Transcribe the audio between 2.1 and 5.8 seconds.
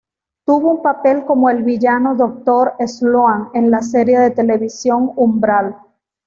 doctor Sloan en la serie de televisión "Umbral".